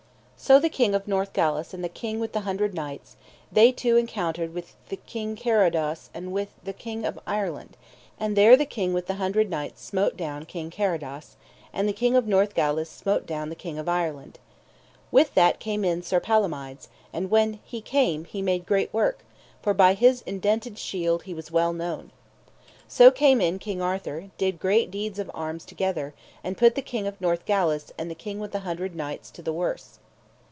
[0.43, 3.15] So the King of Northgalis and the King with the Hundred Knights,
[3.51, 7.77] they two encountered with King Carados and with the King of Ireland;
[8.19, 11.35] and there the King with the Hundred Knights smote down King Carados,
[11.71, 14.39] and the King of Northgalis smote down the King of Ireland.
[15.11, 19.23] With that came in Sir Palomides, and when he came he made great work,
[19.61, 22.09] for by his indented shield he was well known.
[22.87, 26.81] So came in King Arthur, and did great deeds of arms together, and put the
[26.81, 29.99] King of Northgalis and the King with the Hundred Knights to the worse.